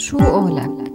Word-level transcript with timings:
شو 0.00 0.18
قولك؟ 0.18 0.92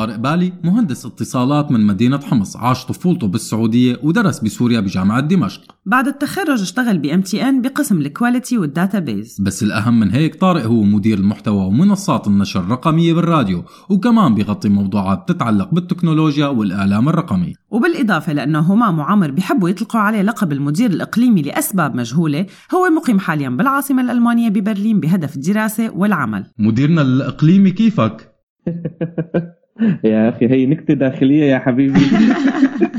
طارق 0.00 0.16
بالي 0.16 0.52
مهندس 0.64 1.06
اتصالات 1.06 1.72
من 1.72 1.86
مدينة 1.86 2.18
حمص. 2.18 2.56
عاش 2.56 2.84
طفولته 2.84 3.26
بالسعودية 3.26 4.00
ودرس 4.02 4.38
بسوريا 4.38 4.80
بجامعة 4.80 5.20
دمشق. 5.20 5.62
بعد 5.86 6.06
التخرج 6.06 6.60
اشتغل 6.62 7.22
MTN 7.22 7.62
بقسم 7.62 7.98
ال 7.98 8.06
quality 8.06 8.58
وال 8.58 8.98
database 8.98 9.40
بس 9.40 9.62
الأهم 9.62 10.00
من 10.00 10.10
هيك 10.10 10.34
طارق 10.34 10.64
هو 10.64 10.82
مدير 10.82 11.18
المحتوى 11.18 11.66
ومنصات 11.66 12.26
النشر 12.26 12.60
الرقمية 12.60 13.14
بالراديو 13.14 13.64
وكمان 13.90 14.34
بيغطي 14.34 14.68
موضوعات 14.68 15.28
تتعلق 15.28 15.74
بالتكنولوجيا 15.74 16.46
والإعلام 16.46 17.08
الرقمي. 17.08 17.54
وبالإضافة 17.70 18.32
لأنه 18.32 18.58
همام 18.58 18.98
وعمر 18.98 19.30
بيحبوا 19.30 19.68
يطلقوا 19.68 20.00
عليه 20.00 20.22
لقب 20.22 20.52
المدير 20.52 20.90
الإقليمي 20.90 21.42
لأسباب 21.42 21.94
مجهولة 21.94 22.46
هو 22.74 22.90
مقيم 22.96 23.18
حاليا 23.18 23.48
بالعاصمة 23.48 24.02
الألمانية 24.02 24.48
ببرلين 24.48 25.00
بهدف 25.00 25.36
الدراسة 25.36 25.90
والعمل. 25.90 26.46
مديرنا 26.58 27.02
الإقليمي 27.02 27.70
كيفك؟ 27.70 28.30
يا 30.04 30.28
أخي 30.28 30.48
هي 30.50 30.66
نكتة 30.66 30.94
داخلية 30.94 31.44
يا 31.44 31.58
حبيبي. 31.58 32.00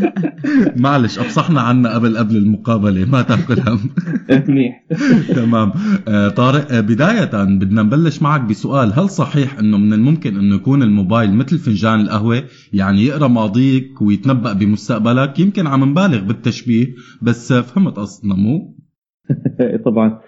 معلش 0.84 1.20
أفصحنا 1.20 1.62
عنا 1.62 1.94
قبل 1.96 2.18
قبل 2.18 2.38
المقابلة 2.38 3.06
ما 3.06 3.22
تأكل 3.22 3.60
هم. 3.70 3.80
منيح. 4.48 4.84
تمام. 5.36 5.72
آه 6.08 6.30
طارق 6.30 6.72
آه 6.72 6.80
بداية 6.80 7.44
بدنا 7.44 7.84
نبلش 7.84 8.22
معك 8.22 8.42
بسؤال. 8.42 8.94
هل 9.00 9.10
صحيح 9.10 9.60
إنه 9.60 9.78
من 9.78 9.94
الممكن 9.94 10.38
إنه 10.40 10.56
يكون 10.56 10.84
الموبايل 10.84 11.34
مثل 11.34 11.58
فنجان 11.60 12.00
القهوة؟ 12.00 12.44
يعني 12.74 13.06
يقرأ 13.06 13.28
ماضيك 13.28 14.02
ويتنبأ 14.02 14.54
بمستقبلك؟ 14.54 15.40
يمكن 15.40 15.68
عم 15.68 15.84
نبالغ 15.84 16.20
بالتشبيه 16.20 16.88
بس 17.22 17.54
فهمت 17.54 17.96
قصدنا 17.98 18.36
مو؟ 18.36 18.78
طبعا. 19.86 20.20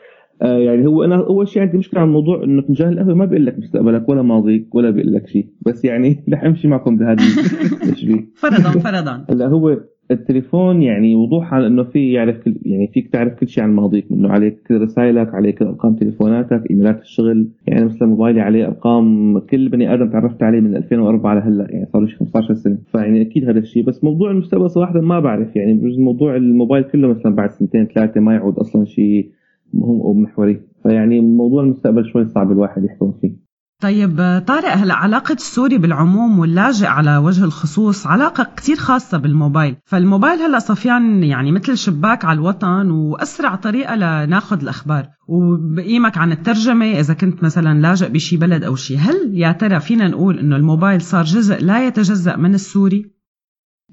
آه، 0.42 0.58
يعني 0.58 0.88
هو 0.88 1.03
أنا 1.03 1.16
أول 1.16 1.48
شيء 1.48 1.62
عندي 1.62 1.78
مشكلة 1.78 2.00
على 2.00 2.08
الموضوع 2.08 2.44
إنه 2.44 2.62
فنجان 2.62 2.89
القهوة 2.94 3.14
ما 3.14 3.26
بيقول 3.26 3.45
لك 3.45 3.59
مستقبلك 3.59 4.09
ولا 4.09 4.22
ماضيك 4.22 4.75
ولا 4.75 4.90
بيقول 4.90 5.14
لك 5.14 5.28
شيء. 5.28 5.48
بس 5.66 5.86
يعني 5.86 6.23
رح 6.34 6.44
أمشي 6.44 6.67
معكم 6.67 6.98
بهذا 6.98 7.23
التشبيه. 7.84 8.25
فرضا 8.36 8.70
فرضا. 8.80 9.25
هلأ 9.30 9.48
هو 9.48 9.78
التليفون 10.12 10.81
يعني 10.81 11.16
وضوح 11.16 11.53
على 11.53 11.67
إنه 11.67 11.84
في 11.84 12.12
يعرف 12.12 12.38
كل 12.38 12.56
يعني 12.66 12.88
فيك 12.88 13.08
تعرف 13.14 13.34
كل 13.34 13.48
شيء 13.48 13.64
عن 13.64 13.73
ماضيك 13.73 14.12
منه 14.12 14.30
عليك 14.30 14.72
رسائلك 14.72 15.34
عليك 15.34 15.62
أرقام 15.62 15.95
تليفوناتك 15.95 16.64
إيميلات 16.72 17.02
الشغل 17.02 17.50
يعني 17.68 17.86
مثلا 17.86 18.08
موبايلي 18.08 18.42
عليه 18.42 18.66
أرقام 18.66 19.40
كل 19.40 19.70
بني 19.70 19.94
آدم 19.94 20.09
تعرفت 20.09 20.44
عليه 20.44 20.59
من 20.59 20.75
2004 20.75 21.34
لهلأ 21.34 21.68
يعني 21.72 21.86
صار 21.86 22.02
له 22.02 22.08
15 22.08 22.53
سنة. 22.53 22.78
فيعني 22.92 23.22
أكيد 23.22 23.50
هذا 23.50 23.59
الشيء. 23.59 23.84
بس 23.86 24.03
موضوع 24.03 24.31
المستقبل 24.31 24.70
صراحة 24.70 25.02
ما 25.02 25.20
بعرف 25.20 25.56
يعني 25.56 25.73
بجوز 25.73 26.00
موضوع 26.00 26.36
الموبايل 26.36 26.84
كله 26.84 27.08
مثلا 27.08 27.36
بعد 27.36 27.52
سنتين 27.52 27.86
ثلاثة 27.86 28.22
ما 28.22 28.34
يعود 28.34 28.59
أصلا 28.59 28.86
شيء 28.86 29.30
أو 29.76 30.14
محوري. 30.14 30.62
فيعني 30.84 31.22
موضوع 31.22 31.64
المستقبل 31.64 32.06
شوي 32.14 32.26
صعب 32.26 32.52
الواحد 32.52 32.84
يحكم 32.84 33.14
فيه. 33.22 33.44
طيب 33.82 34.42
طارق 34.48 34.74
هلا 34.74 34.94
علاقة 34.94 35.34
السوري 35.34 35.78
بالعموم 35.78 36.40
واللاجئ 36.40 36.86
على 36.86 37.18
وجه 37.18 37.44
الخصوص 37.44 38.08
علاقة 38.08 38.48
كتير 38.56 38.76
خاصة 38.76 39.18
بالموبايل، 39.18 39.76
فالموبايل 39.86 40.40
هلا 40.40 40.60
صفيان 40.60 41.24
يعني 41.24 41.52
مثل 41.52 41.78
شباك 41.78 42.26
على 42.26 42.40
الوطن 42.40 42.92
وأسرع 42.92 43.56
طريقة 43.56 43.96
لناخذ 43.96 44.62
الأخبار، 44.62 45.08
وبقيمك 45.28 46.18
عن 46.18 46.32
الترجمة 46.32 46.86
إذا 46.86 47.14
كنت 47.14 47.44
مثلا 47.44 47.82
لاجئ 47.82 48.10
بشي 48.10 48.38
بلد 48.38 48.64
أو 48.64 48.76
شي، 48.76 48.98
هل 48.98 49.32
يا 49.34 49.52
ترى 49.52 49.80
فينا 49.80 50.08
نقول 50.08 50.40
إنه 50.40 50.56
الموبايل 50.56 51.02
صار 51.02 51.24
جزء 51.24 51.66
لا 51.66 51.88
يتجزأ 51.88 52.36
من 52.36 52.54
السوري؟ 52.54 53.14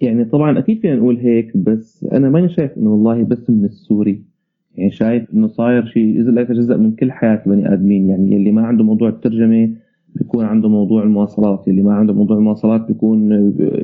يعني 0.00 0.24
طبعا 0.24 0.58
أكيد 0.58 0.80
فينا 0.80 0.96
نقول 0.96 1.16
هيك 1.16 1.56
بس 1.56 2.06
أنا 2.12 2.30
ماني 2.30 2.48
شايف 2.48 2.70
إنه 2.76 2.90
والله 2.90 3.24
بس 3.24 3.50
من 3.50 3.64
السوري. 3.64 4.29
يعني 4.80 4.90
شايف 4.90 5.34
إنه 5.34 5.46
صاير 5.46 5.84
شيء 5.84 6.20
اذا 6.20 6.30
لا 6.30 6.40
يتجزا 6.40 6.76
من 6.76 6.92
كل 6.92 7.12
حياة 7.12 7.42
البني 7.46 7.72
آدمين. 7.72 8.08
يعني 8.08 8.36
اللي 8.36 8.52
ما 8.52 8.62
عنده 8.62 8.84
موضوع 8.84 9.08
الترجمة 9.08 9.70
بيكون 10.14 10.44
عنده 10.44 10.68
موضوع 10.68 11.02
المواصلات 11.02 11.68
اللي 11.68 11.82
ما 11.82 11.94
عنده 11.94 12.12
موضوع 12.12 12.36
المواصلات 12.36 12.86
بيكون 12.88 13.32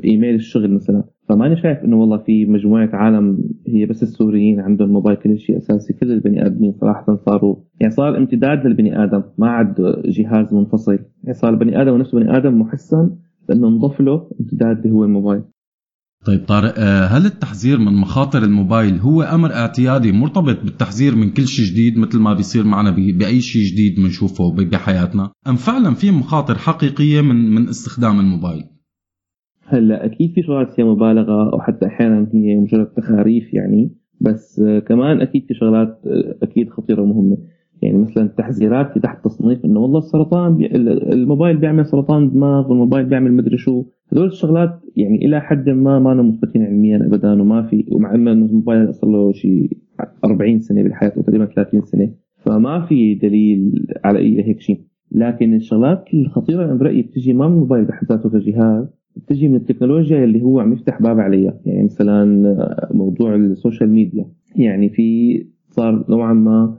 إيميل 0.05 0.35
الشغل 0.35 0.73
مثلا. 0.73 1.03
فماني 1.29 1.55
شايف 1.55 1.83
إنه 1.83 1.99
والله 2.01 2.17
في 2.17 2.45
مجموعة 2.45 2.89
عالم 2.93 3.43
هي 3.67 3.85
بس 3.85 4.03
السوريين 4.03 4.59
عندهم 4.59 4.89
موبايل 4.89 5.17
كل 5.17 5.39
شيء 5.39 5.57
أساسي 5.57 5.93
كل 5.93 6.11
البني 6.11 6.45
آدمين 6.45 6.73
صراحة 6.81 7.15
صاروا. 7.15 7.55
يعني 7.79 7.93
صار 7.93 8.17
امتداد 8.17 8.65
للبني 8.67 9.03
آدم 9.03 9.23
ما 9.37 9.49
عاد 9.49 9.75
جهاز 10.05 10.53
منفصل. 10.53 10.99
يعني 11.23 11.33
صار 11.33 11.49
البني 11.53 11.81
آدم 11.81 11.97
نفسه 11.97 12.19
بني 12.19 12.37
آدم 12.37 12.59
محسن 12.59 13.09
لأنه 13.49 13.67
انضف 13.67 14.01
له 14.01 14.29
امتداد 14.41 14.77
اللي 14.77 14.91
هو 14.91 15.03
الموبايل. 15.03 15.41
طيب 16.27 16.45
طارق 16.47 16.73
آه، 16.77 17.05
هل 17.05 17.25
التحذير 17.25 17.79
من 17.79 17.93
مخاطر 17.93 18.43
الموبايل 18.43 18.97
هو 18.97 19.21
أمر 19.21 19.53
اعتيادي 19.53 20.11
مرتبط 20.11 20.63
بالتحذير 20.63 21.15
من 21.15 21.29
كل 21.29 21.47
شيء 21.47 21.65
جديد 21.65 21.97
مثل 21.97 22.19
ما 22.19 22.33
بيصير 22.33 22.63
معنا 22.63 22.91
بأي 22.91 23.39
شيء 23.39 23.61
جديد 23.61 23.95
بنشوفه 23.95 24.51
بحياتنا؟ 24.51 25.31
أم 25.47 25.55
فعلا 25.55 25.93
في 25.93 26.11
مخاطر 26.11 26.55
حقيقية 26.55 27.21
من 27.21 27.35
من 27.55 27.69
استخدام 27.69 28.19
الموبايل؟ 28.19 28.63
هلأ 29.63 30.05
أكيد 30.05 30.33
في 30.35 30.41
شغلات 30.41 30.71
فيها 30.75 30.85
مبالغة 30.85 31.53
أو 31.53 31.61
حتى 31.61 31.85
أحيانا 31.85 32.27
هي 32.33 32.55
مجرد 32.55 32.87
تخاريف 32.87 33.53
يعني 33.53 33.91
بس 34.21 34.59
آه، 34.59 34.79
كمان 34.79 35.21
أكيد 35.21 35.45
في 35.47 35.53
شغلات 35.53 36.01
آه، 36.05 36.37
أكيد 36.43 36.69
خطيرة 36.69 37.01
ومهمة. 37.01 37.37
يعني 37.81 37.97
مثلا 37.97 38.23
التحذيرات 38.23 38.91
في 38.93 38.99
تحت 38.99 39.25
تصنيف 39.25 39.65
إنه 39.65 39.79
والله 39.79 39.97
السرطان 39.97 40.57
بي... 40.57 40.75
الموبايل 41.13 41.57
بيعمل 41.57 41.85
سرطان 41.85 42.29
دماغ 42.29 42.69
والموبايل 42.69 43.05
بيعمل 43.05 43.33
مدري 43.33 43.57
شو. 43.57 43.85
هذول 44.13 44.27
الشغلات 44.27 44.79
يعني 44.95 45.25
إلى 45.25 45.41
حد 45.41 45.69
ما 45.69 45.99
ما 45.99 46.13
مثبتين 46.13 46.63
علميا 46.63 46.97
ابدا 46.97 47.41
وما 47.41 47.63
في 47.63 47.85
ومع 47.91 48.15
إنه 48.15 48.31
الموبايل 48.31 48.93
صار 48.93 49.09
له 49.09 49.31
شيء 49.31 49.77
40 50.25 50.59
سنة 50.59 50.83
بالحياة 50.83 51.09
تقريبا 51.09 51.45
30 51.45 51.81
سنة 51.81 52.11
فما 52.37 52.85
في 52.85 53.15
دليل 53.15 53.87
على 54.03 54.19
أي 54.19 54.47
هيك 54.47 54.59
شيء. 54.59 54.81
لكن 55.11 55.53
الشغلات 55.53 56.05
الخطيرة 56.13 56.65
أنا 56.65 56.73
برأيي 56.73 57.01
بتجي 57.01 57.33
ما 57.33 57.47
من 57.47 57.53
الموبايل 57.53 57.85
بحد 57.85 58.07
ذاته 58.07 58.29
كجهاز 58.29 58.85
بتجي 59.15 59.47
من 59.47 59.55
التكنولوجيا 59.55 60.23
اللي 60.23 60.41
هو 60.41 60.59
عم 60.59 60.73
يفتح 60.73 61.01
باب 61.01 61.19
عليها. 61.19 61.59
يعني 61.65 61.83
مثلا 61.83 62.25
موضوع 62.91 63.35
ال 63.35 63.43
social 63.43 63.89
media 63.89 64.25
يعني 64.55 64.89
في 64.89 65.37
صار 65.69 66.05
نوعا 66.09 66.33
ما 66.33 66.77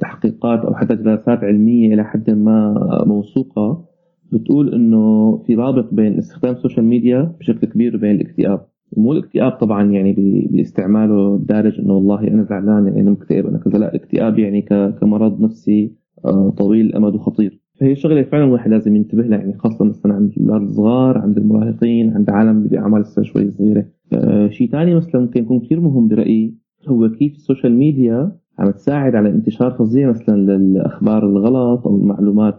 تحقيقات 0.00 0.64
أو 0.64 0.74
حتى 0.74 0.94
دراسات 0.94 1.44
علمية 1.44 1.94
إلى 1.94 2.04
حد 2.04 2.30
ما 2.30 2.74
موثوقة 3.06 3.84
بتقول 4.32 4.74
إنه 4.74 5.36
في 5.46 5.54
رابط 5.54 5.94
بين 5.94 6.18
استخدام 6.18 6.52
ال 6.52 6.57
social 6.57 6.84
media 6.84 7.34
بشكل 7.40 7.66
كبير 7.66 7.96
وبين 7.96 8.10
الاكتئاب. 8.10 8.66
ومو 8.92 9.12
الاكتئاب 9.12 9.52
طبعا 9.52 9.90
يعني 9.92 10.12
باستعماله 10.50 11.34
الدارج 11.34 11.80
إنه 11.80 11.92
والله 11.92 12.28
أنا 12.28 12.42
زعلان 12.42 12.86
يعني 12.86 13.00
أنا 13.00 13.10
مكتئب 13.10 13.46
أنا 13.46 13.58
كذا. 13.58 13.78
لا 13.78 13.94
الاكتئاب 13.94 14.38
يعني 14.38 14.62
كمرض 15.00 15.40
نفسي 15.40 15.92
آه، 16.24 16.50
طويل 16.50 16.86
الامد 16.86 17.14
وخطير. 17.14 17.60
فهي 17.80 17.96
شغله 17.96 18.22
فعلا 18.22 18.44
الواحد 18.44 18.70
لازم 18.70 18.96
ينتبه 18.96 19.22
لها 19.22 19.38
يعني 19.38 19.58
خاصة 19.58 19.84
مثلا 19.84 20.14
عند 20.14 20.32
الأولاد 20.36 20.62
الصغار 20.62 21.18
عند 21.18 21.38
المراهقين 21.38 22.14
عند 22.14 22.30
عالم 22.30 22.62
بأعمار 22.62 23.00
لسه 23.00 23.22
شوي 23.22 23.50
صغيرة. 23.50 23.84
آه، 24.12 24.48
شيء 24.48 24.70
ثاني 24.70 24.94
مثلا 24.94 25.20
ممكن 25.20 25.40
يكون 25.40 25.60
كثير 25.60 25.80
مهم 25.80 26.08
برأيي 26.08 26.54
هو 26.88 27.08
كيف 27.08 27.32
ال 27.32 27.38
social 27.38 27.72
media 27.72 28.32
عم 28.58 28.70
تساعد 28.70 29.14
على 29.14 29.28
انتشار 29.28 29.70
فظيع 29.70 30.10
مثلا 30.10 30.36
للأخبار 30.36 31.26
الغلط 31.26 31.86
أو 31.86 31.96
المعلومات 31.96 32.58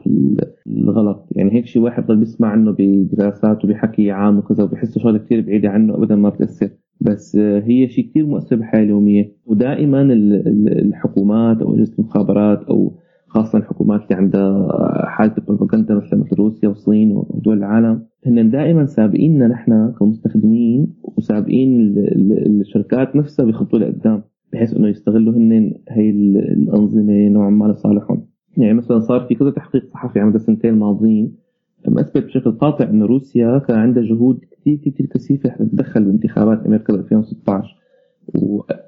الغلط. 0.67 1.27
يعني 1.31 1.53
هيك 1.53 1.65
شيء 1.65 1.81
واحد 1.81 2.05
ضل 2.05 2.17
بيسمع 2.17 2.47
عنه 2.47 2.75
بدراسات 2.79 3.65
وبحكي 3.65 4.11
عام 4.11 4.37
وكذا 4.37 4.63
وبحس 4.63 4.97
شغله 4.97 5.17
كثير 5.17 5.41
بعيده 5.41 5.69
عنه 5.69 5.95
ابدا 5.95 6.15
ما 6.15 6.29
بتأثر. 6.29 6.69
بس 7.01 7.35
هي 7.37 7.87
شيء 7.87 8.09
كثير 8.09 8.25
مؤثر 8.25 8.55
بالحياة 8.55 8.83
اليومية. 8.83 9.31
ودائما 9.45 10.01
الحكومات 10.01 11.61
أو 11.61 11.75
أجهزة 11.75 11.93
المخابرات 11.99 12.63
أو 12.63 12.93
خاصة 13.27 13.59
الحكومات 13.59 14.01
اللي 14.03 14.15
عندها 14.15 14.67
حالة 15.07 15.33
البروباغندا 15.37 15.95
مثل 15.95 16.17
مثل 16.17 16.35
روسيا 16.35 16.69
والصين 16.69 17.11
ودول 17.11 17.57
العالم 17.57 18.05
هن 18.25 18.49
دائما 18.49 18.85
سابقيننا 18.85 19.47
نحن 19.47 19.93
كمستخدمين 19.99 20.93
وسابقين 21.03 21.95
الشركات 22.61 23.15
نفسها 23.15 23.45
بيخطوا 23.45 23.79
لقدام. 23.79 24.23
بحيث 24.59 24.73
إنه 24.77 24.87
يستغلوا 24.87 25.33
هن 25.33 25.73
هي 25.89 26.09
الأنظمة 26.09 27.29
نوعا 27.29 27.49
ما 27.49 27.65
لصالحهم. 27.65 28.25
يعني 28.57 28.73
مثلا 28.73 28.99
صار 28.99 29.25
في 29.25 29.35
كذا 29.35 29.49
تحقيق 29.49 29.85
صحفي 29.85 30.19
عمل 30.19 30.35
السنتين 30.35 30.73
الماضيين 30.73 31.35
أثبت 31.87 32.25
بشكل 32.25 32.51
قاطع 32.51 32.89
إنه 32.89 33.05
روسيا 33.05 33.57
كان 33.57 33.77
عندها 33.77 34.03
جهود 34.03 34.39
كثير 34.51 34.77
كثير 34.85 35.05
كثيفة 35.05 35.49
تتدخل 35.49 36.03
بانتخابات 36.03 36.65
أمريكا 36.65 36.93
ب 36.93 36.95
2016 36.95 37.75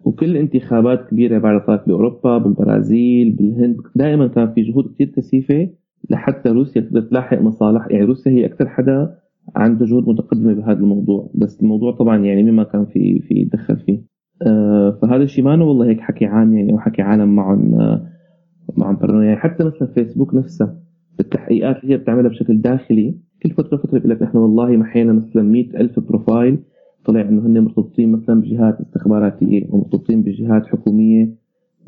وكل 0.05 0.37
انتخابات 0.37 1.09
كبيرة 1.09 1.39
بعد 1.39 1.61
صارت 1.67 1.87
بأوروبا 1.87 2.37
بالبرازيل 2.37 3.31
بالهند. 3.31 3.77
دائما 3.95 4.27
كان 4.27 4.53
في 4.53 4.61
جهود 4.61 4.93
كثير 4.93 5.07
كثيفة 5.07 5.69
لحتى 6.09 6.49
روسيا 6.49 6.81
تقدر 6.81 7.01
تلاحق 7.01 7.41
مصالح. 7.41 7.87
يعني 7.91 8.05
روسيا 8.05 8.31
هي 8.31 8.45
أكثر 8.45 8.69
حدا 8.69 9.15
عنده 9.55 9.85
جهود 9.85 10.09
متقدمة 10.09 10.53
بهذا 10.53 10.79
الموضوع. 10.79 11.31
بس 11.35 11.61
الموضوع 11.61 11.91
طبعا 11.91 12.17
يعني 12.17 12.51
مما 12.51 12.63
كان 12.63 12.85
في 12.85 13.19
في 13.19 13.33
يتدخل 13.33 13.77
فيه. 13.77 14.10
فهذا 15.01 15.23
الشيء 15.23 15.43
ما 15.43 15.63
والله 15.63 15.89
هيك 15.89 15.99
حكي 15.99 16.25
عام 16.25 16.53
يعني 16.53 16.71
أو 16.71 16.79
حكي 16.79 17.01
عالم 17.01 17.35
معهم 17.35 17.73
آه، 17.73 18.07
معهم 18.77 19.21
يعني 19.21 19.35
حتى 19.35 19.63
مثلا 19.63 19.87
فيسبوك 19.87 20.33
نفسها 20.35 20.77
التحقيقات 21.19 21.83
اللي 21.83 21.93
هي 21.93 21.97
بتعملها 21.97 22.29
بشكل 22.29 22.61
داخلي 22.61 23.15
كل 23.43 23.49
فترة 23.49 23.77
فترة 23.77 23.99
بيقول 23.99 24.09
لك 24.11 24.21
نحن 24.21 24.37
والله 24.37 24.77
محينا 24.77 25.13
مثلا 25.13 25.43
100000 25.43 25.99
بروفايل 25.99 26.59
طلع 27.05 27.21
إنه 27.21 27.45
هن 27.45 27.59
مرتبطين 27.59 28.11
مثلا 28.11 28.41
بجهات 28.41 28.79
استخباراتية 28.81 29.69
أو 29.69 29.77
مرتبطين 29.77 30.21
بجهات 30.21 30.65
حكومية 30.65 31.35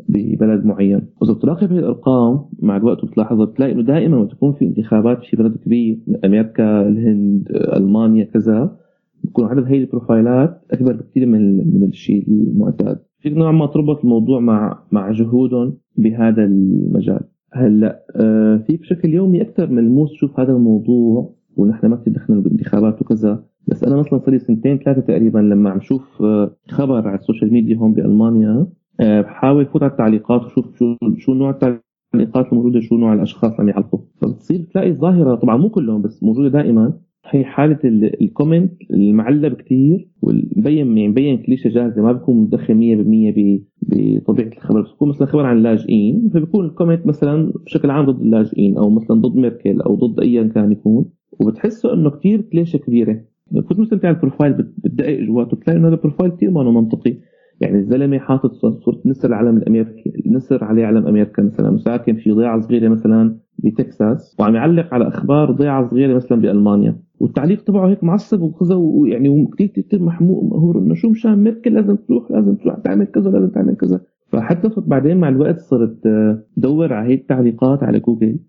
ببلد 0.10 0.66
معين. 0.66 1.02
واذا 1.22 1.34
بتراقب 1.34 1.72
هي 1.74 1.80
الأرقام 1.80 2.46
مع 2.60 2.78
الوقت 2.78 3.06
بتلاحظ 3.06 3.42
بتلاقي 3.42 3.72
إنه 3.72 3.82
دائما 3.82 4.16
لما 4.16 4.26
تكون 4.26 4.54
في 4.54 4.66
انتخابات 4.66 5.24
في 5.24 5.38
بلد 5.38 5.58
كبير 5.58 6.00
أمريكا 6.26 6.88
الهند 6.88 7.48
ألمانيا 7.52 8.24
كذا 8.24 8.78
بكون 9.24 9.46
عدد 9.46 9.64
هي 9.68 9.78
البروفايلات 9.78 10.62
أكبر 10.72 10.94
بكثير 10.94 11.26
من 11.26 11.58
من 11.58 11.84
الشيء 11.84 12.28
المعتاد. 12.28 13.00
في 13.20 13.30
نوع 13.30 13.52
ما 13.52 13.66
تربط 13.66 14.00
الموضوع 14.00 14.40
مع 14.40 14.84
مع 14.92 15.12
جهودهم 15.12 15.78
بهذا 15.98 16.44
المجال. 16.44 17.24
هلأ 17.54 18.06
آه، 18.16 18.58
في 18.68 18.78
بشكل 18.78 19.14
يومي 19.14 19.42
أكثر 19.42 19.70
ملموس 19.70 20.14
شوف 20.14 20.40
هذا 20.40 20.54
الموضوع 20.54 21.36
ونحن 21.56 21.88
ما 21.88 21.96
كثير 21.96 22.14
دخلنا 22.14 22.42
بالانتخابات 22.42 23.02
وكذا 23.02 23.44
بس 23.68 23.84
أنا 23.84 23.96
مثلا 23.96 24.20
صار 24.20 24.30
لي 24.30 24.40
سنتين 24.40 24.78
ثلاثة 24.78 25.02
تقريبا 25.02 25.40
لما 25.40 25.70
عم 25.70 25.82
شوف 25.82 26.22
آه، 26.22 26.56
خبر 26.70 27.08
على 27.08 27.20
ال 27.20 27.25
social 27.25 27.54
media 27.54 27.78
هون 27.78 27.94
بألمانيا 27.94 28.68
آه، 29.00 29.22
بحاول 29.22 29.66
فوت 29.66 29.84
على 29.84 29.92
التعليقات 29.92 30.46
وشوف 30.46 30.78
شو 30.80 30.96
شو 31.18 31.34
نوع 31.34 31.50
التعليقات 31.50 32.52
الموجودة 32.52 32.80
شو 32.80 32.98
نوع 32.98 33.14
الأشخاص 33.14 33.52
اللي 33.60 33.62
عم 33.62 33.70
يعلقوا 33.70 34.00
فبتصير 34.22 34.68
تلاقي 34.74 34.90
الظاهره 34.90 35.36
طبعا 35.36 35.58
مو 35.58 35.70
كلهم 35.70 36.02
بس 36.02 36.24
موجودة 36.24 36.50
دائما 36.50 36.94
هي 37.30 37.44
حالة 37.44 37.80
ال 38.22 38.28
comment 38.28 38.72
المعلب 38.92 39.54
كثير 39.54 40.08
والمبين 40.22 40.78
يعني 40.98 41.08
مبين 41.08 41.38
كليشة 41.38 41.68
جاهزة 41.68 42.02
ما 42.02 42.12
بيكون 42.12 42.42
مدخل 42.42 42.74
100% 42.74 43.64
بطبيعة 43.82 44.48
الخبر. 44.48 44.82
بس 44.82 44.92
بيكون 44.92 45.10
مثلا 45.10 45.28
خبر 45.28 45.46
عن 45.46 45.58
اللاجئين 45.58 46.30
فبيكون 46.34 46.66
ال 46.66 46.71
comment 46.71 47.08
مثلا 47.08 47.54
بشكل 47.66 47.90
عام 47.90 48.06
ضد 48.06 48.22
اللاجئين 48.22 48.78
أو 48.78 48.90
مثلا 48.90 49.22
ضد 49.22 49.36
ميركل 49.36 49.82
أو 49.82 49.96
ضد 49.96 50.20
ايا 50.20 50.44
كان 50.44 50.72
يكون. 50.72 51.06
وبتحسه 51.40 51.94
إنه 51.94 52.10
كثير 52.10 52.42
كليشة 52.42 52.78
كبيرة. 52.78 53.22
كنت 53.70 53.80
مثلا 53.80 54.00
على 54.04 54.16
ال 54.16 54.20
profile 54.20 54.54
بتدقق 54.54 55.20
جواته 55.20 55.58
بتلاقي 55.58 55.80
إنه 55.80 55.88
هذا 55.88 55.96
ال 55.96 56.00
profile 56.00 56.32
كثير 56.32 56.52
ما 56.52 56.72
منطقي. 56.72 57.18
يعني 57.62 57.78
الزلمة 57.78 58.18
حاطط 58.18 58.52
صورة 58.54 59.02
نسر 59.06 59.28
العلم 59.30 59.58
الامريكي 59.58 60.14
نسر 60.26 60.64
عليه 60.64 60.86
علم 60.86 61.08
أمريكا 61.08 61.44
مثلا. 61.44 61.70
وساكن 61.70 62.16
في 62.16 62.32
ضيعة 62.32 62.60
صغيرة 62.60 62.90
مثلا 62.90 63.38
بتكساس. 63.60 64.36
وعم 64.40 64.56
يعلق 64.56 64.94
على 64.94 65.08
أخبار 65.08 65.52
ضيعة 65.52 65.90
صغيرة 65.90 66.16
مثلا 66.16 66.42
بألمانيا. 66.42 67.03
والتعليق 67.20 67.64
تبعه 67.64 67.90
هيك 67.90 68.04
معصب 68.04 68.42
وكذا 68.42 68.76
ويعني 68.76 69.30
وكثير 69.30 69.68
كثير 69.68 70.00
مهور 70.02 70.80
إنه 70.80 70.94
شو 70.94 71.10
مشان 71.10 71.44
ميركل 71.44 71.74
لازم 71.74 71.96
تروح 71.96 72.32
لازم 72.32 72.56
تروح 72.56 72.80
تعمل 72.80 73.06
كذا 73.06 73.32
لازم 73.32 73.50
تعمل 73.50 73.76
كذا. 73.76 74.02
فحتى 74.28 74.70
بعدين 74.78 75.18
مع 75.18 75.30
الوقت 75.30 75.60
صرت 75.60 75.98
دور 76.58 76.94
على 76.94 77.10
هي 77.10 77.14
التعليقات 77.14 77.84
على 77.84 78.00
جوجل. 78.00 78.40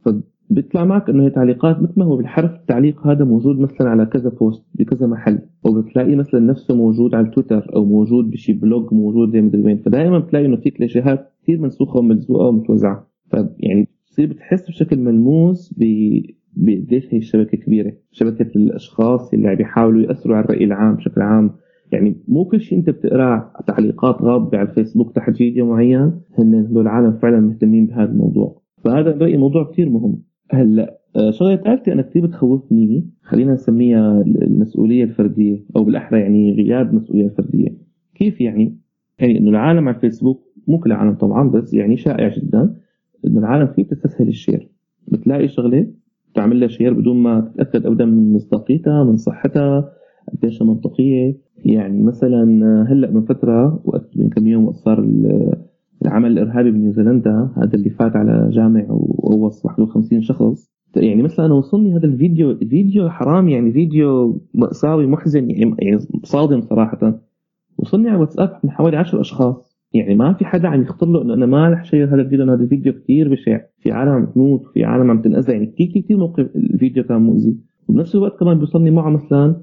بيطلع 0.50 0.84
معك 0.84 1.10
إنه 1.10 1.24
هي 1.24 1.30
تعليقات 1.30 1.82
مثل 1.82 1.92
ما 1.96 2.04
هو 2.04 2.16
بالحرف 2.16 2.54
التعليق 2.54 3.06
هذا 3.06 3.24
موجود 3.24 3.58
مثلا 3.58 3.88
على 3.88 4.06
كذا 4.06 4.30
post 4.30 4.64
بكذا 4.74 5.06
محل. 5.06 5.38
أو 5.66 5.82
بتلاقي 5.82 6.16
مثلا 6.16 6.40
نفسه 6.40 6.76
موجود 6.76 7.14
على 7.14 7.30
تويتر 7.30 7.70
أو 7.76 7.84
موجود 7.84 8.30
بشي 8.30 8.52
blog 8.52 8.94
موجود 8.94 9.30
زي 9.30 9.40
مدري 9.40 9.62
وين. 9.62 9.78
فدائما 9.78 10.18
بتلاقي 10.18 10.46
إنه 10.46 10.56
في 10.56 10.70
كليشيهات 10.70 11.32
كثير 11.42 11.60
منسوخة 11.60 11.98
وملزوقة 11.98 12.48
ومتوزعة. 12.48 13.08
فيعني 13.30 13.88
بتصير 14.06 14.26
بتحس 14.26 14.68
بشكل 14.68 14.98
ملموس 14.98 15.74
بقديش 16.56 17.14
هي 17.14 17.18
الشبكه 17.18 17.58
كبيرة. 17.58 17.92
شبكة 18.10 18.50
الأشخاص 18.56 19.34
اللي 19.34 19.48
عم 19.48 19.54
بيحاولوا 19.54 20.02
يأثروا 20.02 20.36
على 20.36 20.44
الرأي 20.44 20.64
العام 20.64 20.94
بشكل 20.94 21.22
عام. 21.22 21.50
يعني 21.92 22.16
مو 22.28 22.44
كل 22.44 22.60
شيء 22.60 22.78
أنت 22.78 22.90
بتقراه 22.90 23.52
تعليقات 23.66 24.22
غاضبه 24.22 24.58
على 24.58 24.68
الفيسبوك 24.68 25.16
تحت 25.16 25.36
فيديو 25.36 25.66
معين. 25.66 26.12
هن 26.38 26.54
هدول 26.54 26.82
العالم 26.82 27.12
فعلا 27.12 27.40
مهتمين 27.40 27.86
بهذا 27.86 28.10
الموضوع. 28.10 28.62
فهذا 28.84 29.10
برايي 29.10 29.36
موضوع 29.36 29.70
كثير 29.72 29.88
مهم. 29.88 30.22
هلأ 30.50 31.00
آه، 31.16 31.30
شغلة 31.30 31.56
ثالثة 31.56 31.92
أنا 31.92 32.02
كثير 32.02 32.26
بتخوفني 32.26 33.10
خلينا 33.22 33.52
نسميها 33.52 34.20
المسؤولية 34.20 35.04
الفردية 35.04 35.64
أو 35.76 35.84
بالأحرى 35.84 36.20
يعني 36.20 36.52
غياب 36.54 36.90
المسؤولية 36.90 37.26
الفردية. 37.26 37.68
كيف 38.14 38.40
يعني؟ 38.40 38.78
يعني 39.18 39.38
إنه 39.38 39.50
العالم 39.50 39.88
على 39.88 39.96
الفيسبوك 39.96 40.42
مو 40.68 40.78
كل 40.78 40.92
العالم 40.92 41.14
طبعا 41.14 41.50
بس 41.50 41.74
يعني 41.74 41.96
شائع 41.96 42.28
جدا 42.28 42.76
إنه 43.26 43.38
العالم 43.38 43.66
فيه 43.66 43.84
بتستسهل 43.84 44.28
ال 44.28 44.34
share. 44.34 44.68
بتلاقي 45.08 45.48
شغلة 45.48 45.86
تعمل 46.34 46.60
لها 46.60 46.68
share 46.68 46.92
بدون 46.92 47.16
ما 47.16 47.40
تتأكد 47.40 47.86
ابدا 47.86 48.04
من 48.04 48.32
مصداقيتها 48.32 49.04
من 49.04 49.16
صحتها 49.16 49.92
قديش 50.32 50.62
منطقية. 50.62 51.36
يعني 51.64 52.02
مثلا 52.02 52.42
هلأ 52.88 53.10
من 53.10 53.22
فترة 53.22 53.82
وقت 53.84 54.16
من 54.16 54.28
كم 54.30 54.46
يوم 54.46 54.64
وقت 54.64 54.76
صار 54.76 55.06
العمل 56.04 56.32
الإرهابي 56.32 56.70
بنيوزيلندا 56.70 57.50
هذا 57.56 57.74
اللي 57.74 57.90
فات 57.90 58.16
على 58.16 58.48
جامع 58.50 58.86
ووصل 58.88 59.68
51 59.68 60.22
شخص. 60.22 60.74
يعني 60.96 61.22
مثلا 61.22 61.46
أنا 61.46 61.54
وصلني 61.54 61.96
هذا 61.96 62.06
الفيديو 62.06 62.58
فيديو 62.58 63.10
حرام 63.10 63.48
يعني 63.48 63.72
فيديو 63.72 64.40
مأساوي 64.54 65.06
محزن 65.06 65.50
يعني 65.50 65.74
يعني 65.78 65.98
صادم 66.24 66.60
صراحة. 66.60 67.20
وصلني 67.78 68.08
على 68.08 68.20
واتساب 68.20 68.58
من 68.64 68.70
حوالي 68.70 68.96
10 68.96 69.20
أشخاص. 69.20 69.73
يعني 69.94 70.14
ما 70.14 70.32
في 70.32 70.44
حدا 70.44 70.68
عم 70.68 70.82
يخطر 70.82 71.06
له 71.06 71.22
إنه 71.22 71.34
أنا 71.34 71.46
ما 71.46 71.68
رح 71.68 71.84
شير 71.84 72.08
هذا 72.08 72.22
الفيديو 72.22 72.44
هذا 72.46 72.62
الفيديو 72.62 72.92
كثير 72.92 73.28
بشع 73.28 73.60
في 73.80 73.92
عالم 73.92 74.10
عم 74.10 74.26
تموت 74.26 74.66
في 74.74 74.84
عالم 74.84 75.10
عم 75.10 75.22
تنأذى 75.22 75.52
يعني 75.52 75.66
كثير 75.66 76.02
كثير 76.02 76.16
موقف 76.16 76.56
الفيديو 76.56 77.04
كان 77.04 77.22
مؤذي. 77.22 77.56
وبنفس 77.88 78.14
الوقت 78.14 78.40
كمان 78.40 78.58
بيوصلني 78.58 78.90
معه 78.90 79.10
مثلا 79.10 79.56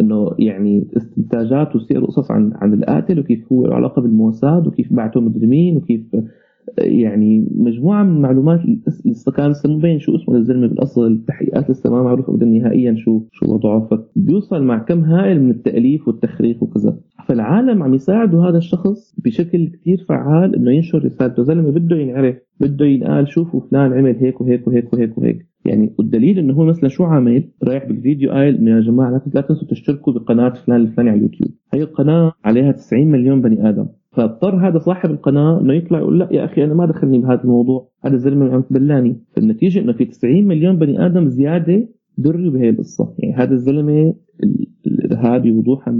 إنه 0.00 0.30
يعني 0.38 0.88
استنتاجات 0.96 1.76
وسير 1.76 2.04
قصص 2.04 2.30
عن 2.30 2.52
عن 2.54 2.74
القاتل 2.74 3.20
وكيف 3.20 3.52
هو 3.52 3.66
له 3.66 3.74
علاقة 3.74 4.02
بالموساد 4.02 4.66
وكيف 4.66 4.92
بعته 4.92 5.20
مجرمين 5.20 5.76
وكيف 5.76 6.02
يعني 6.78 7.48
مجموعة 7.54 8.02
من 8.02 8.16
المعلومات 8.16 8.60
لسه 9.04 9.32
كان 9.32 9.50
لسه 9.50 9.68
مبين 9.68 9.98
شو 9.98 10.16
اسمه 10.16 10.36
الزلمة 10.36 10.66
بالأصل 10.66 11.06
التحقيقات 11.06 11.70
لسه 11.70 11.90
ما 11.90 12.02
معروف 12.02 12.30
ابدا 12.30 12.46
نهائيا 12.46 12.94
شو 12.94 13.20
شو 13.32 13.54
وضعه. 13.54 13.88
فبيوصل 13.90 14.62
مع 14.62 14.78
كم 14.78 15.04
هائل 15.04 15.42
من 15.42 15.50
التأليف 15.50 16.08
والتخريف 16.08 16.62
وكذا. 16.62 16.98
فالعالم 17.28 17.82
عم 17.82 17.94
يساعدوا 17.94 18.44
هذا 18.44 18.58
الشخص 18.58 19.14
بشكل 19.24 19.68
كثير 19.68 20.04
فعال 20.08 20.54
إنه 20.56 20.70
ينشر 20.70 21.04
رسالته 21.04 21.42
زلمه 21.42 21.70
بده 21.70 21.96
ينعرف 21.96 22.36
بده 22.60 22.86
ينقال 22.86 23.28
شوفوا 23.28 23.60
فلان 23.60 23.92
عمل 23.92 24.16
هيك 24.16 24.40
وهيك 24.40 24.68
وهيك 24.68 24.92
وهيك 24.92 25.18
وهيك. 25.18 25.46
يعني 25.64 25.94
والدليل 25.98 26.38
إنه 26.38 26.54
هو 26.54 26.64
مثلا 26.64 26.88
شو 26.88 27.04
عامل؟ 27.04 27.48
رايح 27.64 27.84
بالفيديو 27.84 28.30
قايل 28.30 28.56
إنه 28.56 28.70
يا 28.70 28.80
جماعة 28.80 29.22
لا 29.34 29.40
تنسوا 29.40 29.68
تشتركوا 29.68 30.12
بقناة 30.12 30.48
فلان 30.48 30.80
الفلاني 30.80 31.10
على 31.10 31.18
اليوتيوب. 31.18 31.50
هي 31.74 31.82
القناة 31.82 32.32
عليها 32.44 32.72
90 32.72 33.06
مليون 33.06 33.42
بني 33.42 33.68
آدم. 33.68 33.86
فاضطر 34.18 34.68
هذا 34.68 34.78
صاحب 34.78 35.10
القناة 35.10 35.60
إنه 35.60 35.74
يطلع 35.74 35.98
يقول 35.98 36.18
لا 36.18 36.28
يا 36.32 36.44
أخي 36.44 36.64
أنا 36.64 36.74
ما 36.74 36.86
دخلني 36.86 37.18
بهذا 37.18 37.44
الموضوع 37.44 37.88
هذا 38.04 38.14
الزلمة 38.14 38.54
عم 38.54 38.62
تبلاني 38.62 39.16
فالنتيجة 39.32 39.80
إنه 39.80 39.92
في 39.92 40.04
90 40.04 40.44
مليون 40.44 40.76
بني 40.76 41.06
آدم 41.06 41.28
زيادة 41.28 41.88
دروا 42.18 42.50
بهي 42.50 42.68
القصة. 42.68 43.14
يعني 43.18 43.34
هذا 43.34 43.52
الزلمة 43.52 44.14
الإرهابي 44.86 45.52
وضوحا 45.52 45.90
100% 45.90 45.94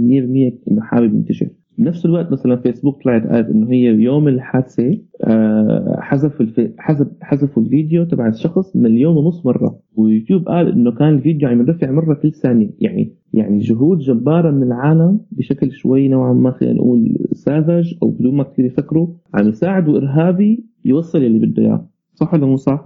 إنه 0.71 0.81
حابب 0.81 1.13
ينتشر. 1.13 1.49
بنفس 1.77 2.05
الوقت 2.05 2.31
مثلا 2.31 2.55
فيسبوك 2.55 3.03
طلعت 3.03 3.27
قالت 3.27 3.49
إنه 3.49 3.71
هي 3.71 3.85
يوم 3.85 4.27
الحادثه 4.27 4.97
آه، 5.23 5.95
حذف 5.99 6.43
حذف 6.77 7.07
حذفوا 7.21 7.63
الفيديو 7.63 8.03
تبع 8.03 8.27
الشخص 8.27 8.75
مليون 8.75 9.17
ونص 9.17 9.45
مرة. 9.45 9.79
ويوتيوب 9.99 10.47
قال 10.47 10.71
إنه 10.71 10.91
كان 10.91 11.13
الفيديو 11.13 11.49
عم 11.49 11.61
يرفع 11.61 11.91
مرة 11.91 12.13
كل 12.13 12.31
ثانية. 12.31 12.69
يعني 12.79 13.15
يعني 13.33 13.59
جهود 13.59 13.99
جبارة 13.99 14.51
من 14.51 14.63
العالم 14.63 15.19
بشكل 15.31 15.71
شوي 15.71 16.07
نوعا 16.07 16.33
ما 16.33 16.51
خلينا 16.51 16.75
نقول 16.75 17.17
ساذج 17.31 17.93
أو 18.03 18.11
بدون 18.11 18.35
ما 18.35 18.43
كثير 18.43 18.65
يفكروا 18.65 19.07
عم 19.33 19.47
يساعدوا 19.47 19.97
ارهابي 19.97 20.65
يوصل 20.85 21.17
اللي 21.17 21.47
بده 21.47 21.63
إياه. 21.63 21.89
صح 22.13 22.33
ولا 22.33 22.45
مو 22.45 22.55
صح؟ 22.55 22.85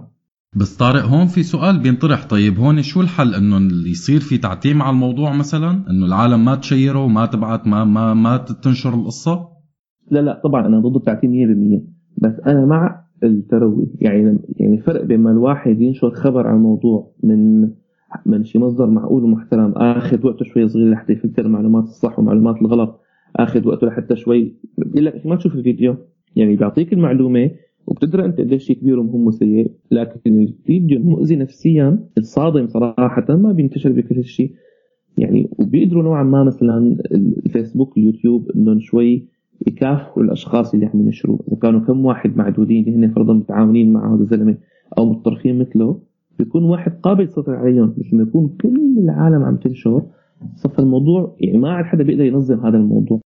بس 0.56 0.76
طارق 0.76 1.04
هون 1.04 1.26
في 1.26 1.42
سؤال 1.42 1.78
بينطرح. 1.82 2.24
طيب 2.24 2.58
هون 2.58 2.82
شو 2.82 3.00
الحل؟ 3.00 3.34
إنه 3.34 3.56
اللي 3.56 3.90
يصير 3.90 4.20
في 4.20 4.38
تعتيم 4.38 4.82
على 4.82 4.94
الموضوع 4.94 5.36
مثلا؟ 5.36 5.70
إنه 5.90 6.06
العالم 6.06 6.44
ما 6.44 6.54
تشيره 6.54 7.04
وما 7.04 7.26
تبعت 7.26 7.66
ما 7.66 7.84
ما 7.84 8.14
ما 8.14 8.36
تنشر 8.36 8.94
القصة؟ 8.94 9.48
لا 10.10 10.20
لا 10.20 10.40
طبعا 10.44 10.66
أنا 10.66 10.80
ضد 10.80 10.96
التعتيم 10.96 11.30
100% 11.30 11.94
بس 12.22 12.40
أنا 12.46 12.66
مع 12.66 13.03
التروي 13.24 13.86
يعني 14.00 14.38
يعني 14.56 14.78
فرق 14.78 15.04
بين 15.04 15.20
ما 15.20 15.30
الواحد 15.30 15.80
ينشر 15.80 16.10
خبر 16.10 16.46
عن 16.46 16.58
موضوع 16.58 17.10
من 17.22 17.70
من 18.26 18.44
شي 18.44 18.58
مصدر 18.58 18.86
معقول 18.86 19.24
ومحترم 19.24 19.72
آخذ 19.76 20.26
وقته 20.26 20.44
شوي 20.44 20.68
صغير 20.68 20.90
لحتى 20.90 21.12
يفلتر 21.12 21.48
معلومات 21.48 21.84
الصح 21.84 22.18
ومعلومات 22.18 22.62
الغلط 22.62 23.00
آخذ 23.36 23.68
وقته 23.68 23.86
لحتى 23.86 24.16
شوي. 24.16 24.54
بقول 24.78 25.04
لك 25.04 25.26
ما 25.26 25.36
تشوف 25.36 25.54
الفيديو 25.54 25.96
يعني 26.36 26.56
بيعطيك 26.56 26.92
المعلومة 26.92 27.50
وبتدرى 27.86 28.24
أنت 28.24 28.40
قديش 28.40 28.72
كبير 28.72 28.98
ومهم 28.98 29.26
وسيء 29.26 29.70
لكن 29.90 30.42
الفيديو 30.42 30.98
المؤذي 30.98 31.36
نفسيا 31.36 31.98
الصادم 32.18 32.66
صراحة 32.66 33.36
ما 33.36 33.52
بينتشر 33.52 33.92
بكل 33.92 34.24
شيء 34.24 34.52
يعني 35.18 35.48
وبيقدروا 35.58 36.02
نوعا 36.02 36.22
ما 36.22 36.44
مثلا 36.44 36.96
الفيسبوك 37.46 37.98
اليوتيوب 37.98 38.50
إنهم 38.50 38.80
شوي 38.80 39.28
يكافئوا 39.66 40.24
الاشخاص 40.24 40.74
اللي 40.74 40.86
عم 40.86 41.00
ينشروا 41.00 41.38
إذا 41.48 41.56
كانوا 41.56 41.80
كم 41.80 42.04
واحد 42.04 42.36
معدودين 42.36 42.84
اللي 42.88 43.06
هن 43.06 43.12
فرضا 43.12 43.34
متعاونين 43.34 43.92
مع 43.92 44.14
هذا 44.14 44.20
الزلمة 44.20 44.56
أو 44.98 45.12
متطرفين 45.12 45.58
مثله 45.58 46.00
بيكون 46.38 46.64
واحد 46.64 46.92
قابل 47.02 47.24
يسيطر 47.24 47.54
عليهم. 47.54 47.94
بس 47.98 48.12
لما 48.12 48.22
يكون 48.22 48.56
كل 48.60 48.98
العالم 48.98 49.42
عم 49.42 49.56
تنشر 49.56 50.02
صف 50.56 50.78
الموضوع 50.80 51.36
يعني 51.40 51.58
ما 51.58 51.72
عاد 51.72 51.84
حدا 51.84 52.04
بيقدر 52.04 52.24
ينظم 52.24 52.66
هذا 52.66 52.76
الموضوع. 52.76 53.20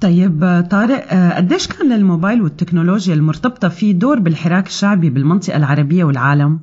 طيب 0.00 0.40
طارق 0.70 1.04
قديش 1.36 1.68
كان 1.68 1.92
للموبايل 1.92 2.42
والتكنولوجيا 2.42 3.14
المرتبطة 3.14 3.68
فيه 3.68 3.98
دور 3.98 4.20
بالحراك 4.20 4.66
الشعبي 4.66 5.10
بالمنطقة 5.10 5.56
العربية 5.56 6.04
والعالم؟ 6.04 6.60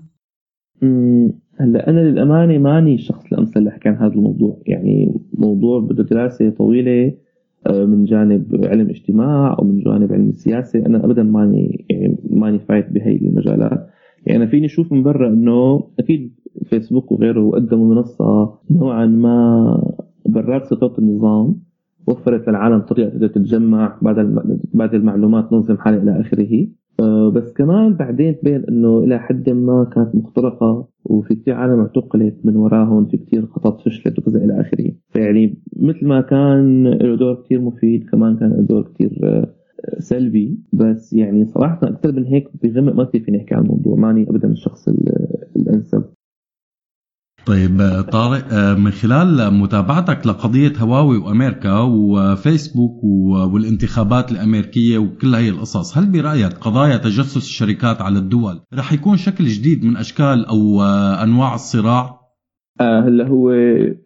هلأ 1.59 1.89
أنا 1.89 1.99
للأمانة 1.99 2.57
ماني 2.57 2.95
الشخص 2.95 3.25
الأمثل 3.31 3.63
لأحكي 3.63 3.89
عن 3.89 3.95
هذا 3.95 4.13
الموضوع. 4.13 4.57
يعني 4.65 5.21
موضوع 5.33 5.79
بده 5.79 6.03
دراسة 6.03 6.49
طويلة 6.49 7.13
من 7.71 8.05
جانب 8.05 8.65
علم 8.65 8.89
اجتماع 8.89 9.55
أو 9.59 9.63
من 9.63 9.79
جانب 9.79 10.13
علم 10.13 10.29
السياسة 10.29 10.85
أنا 10.85 11.05
ابدا 11.05 11.23
ماني 11.23 11.85
يعني 11.89 12.17
ماني 12.29 12.59
فايت 12.59 12.89
بهي 12.89 13.15
المجالات. 13.15 13.87
يعني 14.25 14.43
أنا 14.43 14.51
فيني 14.51 14.65
أشوف 14.65 14.91
من 14.91 15.03
برا 15.03 15.27
إنه 15.29 15.87
أكيد 15.99 16.33
فيسبوك 16.65 17.11
وغيره 17.11 17.51
قدموا 17.51 17.95
منصة 17.95 18.59
نوعا 18.71 19.05
ما 19.05 19.93
برات 20.25 20.65
سيطره 20.65 20.95
النظام 20.99 21.55
وفرت 22.07 22.49
للعالم 22.49 22.79
طريقة 22.79 23.09
تقدر 23.09 23.27
تتجمع 23.27 23.97
بعد 24.01 24.35
بعد 24.73 24.93
المعلومات 24.93 25.49
تنظم 25.49 25.77
حالها 25.77 26.03
إلى 26.03 26.21
آخره. 26.21 26.53
آه، 26.53 26.67
بس 27.35 27.53
كمان 27.53 27.93
بعدين 27.93 28.39
تبين 28.39 28.63
إنه 28.69 28.99
إلى 28.99 29.19
حد 29.19 29.49
ما 29.49 29.83
كانت 29.95 30.15
مخترقة 30.15 30.87
وفي 31.05 31.35
كثير 31.35 31.53
عالم 31.53 31.79
اعتقلت 31.79 32.35
من 32.43 32.55
وراهم 32.55 33.05
في 33.05 33.17
كثير 33.17 33.45
خطط 33.45 33.81
فشلت 33.81 34.19
وكذا 34.19 34.43
إلى 34.43 34.61
آخره. 34.61 34.91
فيعني 35.09 35.57
مثل 35.75 36.07
ما 36.07 36.21
كان 36.21 36.87
له 36.87 37.15
دور 37.15 37.43
كثير 37.43 37.61
مفيد 37.61 38.09
كمان 38.09 38.37
كان 38.37 38.49
له 38.49 38.61
دور 38.61 38.91
كثير 38.93 39.19
آه، 39.23 39.53
سلبي. 39.99 40.59
بس 40.73 41.13
يعني 41.13 41.45
صراحة 41.45 41.79
أكثر 41.83 42.11
من 42.11 42.25
هيك 42.25 42.47
بغمق 42.63 42.93
ما 42.93 43.03
كثير 43.03 43.21
فيني 43.21 43.37
أحكي 43.37 43.55
عن 43.55 43.61
الموضوع. 43.61 43.95
ماني 43.95 44.29
ابدا 44.29 44.47
الشخص 44.47 44.89
الأنسب. 45.55 46.03
طيب 47.47 47.77
طارق 48.11 48.53
آه، 48.53 48.73
من 48.73 48.91
خلال 48.91 49.53
متابعتك 49.53 50.27
لقضية 50.27 50.73
هواوي 50.79 51.17
وأمريكا 51.17 51.79
وفيسبوك 51.79 53.03
والانتخابات 53.53 54.31
الأمريكية 54.31 54.97
وكل 54.97 55.35
هي 55.35 55.49
القصص 55.49 55.97
هل 55.97 56.11
برأيك 56.11 56.53
قضايا 56.53 56.97
تجسس 56.97 57.37
الشركات 57.37 58.01
على 58.01 58.19
الدول 58.19 58.59
رح 58.73 58.93
يكون 58.93 59.17
شكل 59.17 59.45
جديد 59.45 59.85
من 59.85 59.97
أشكال 59.97 60.45
أو 60.45 60.81
آه، 60.81 61.23
أنواع 61.23 61.55
الصراع؟ 61.55 62.17
آه 62.81 62.99
هلا 62.99 63.27
هو 63.27 63.51